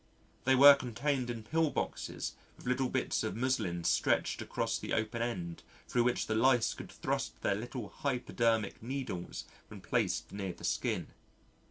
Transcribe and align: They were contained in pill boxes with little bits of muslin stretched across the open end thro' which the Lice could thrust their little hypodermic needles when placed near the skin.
They 0.45 0.55
were 0.55 0.73
contained 0.73 1.29
in 1.29 1.43
pill 1.43 1.69
boxes 1.69 2.33
with 2.57 2.65
little 2.65 2.89
bits 2.89 3.21
of 3.21 3.35
muslin 3.35 3.83
stretched 3.83 4.41
across 4.41 4.79
the 4.79 4.93
open 4.93 5.21
end 5.21 5.61
thro' 5.87 6.01
which 6.01 6.25
the 6.25 6.33
Lice 6.33 6.73
could 6.73 6.91
thrust 6.91 7.39
their 7.43 7.53
little 7.53 7.89
hypodermic 7.89 8.81
needles 8.81 9.43
when 9.67 9.79
placed 9.79 10.31
near 10.31 10.53
the 10.53 10.63
skin. 10.63 11.09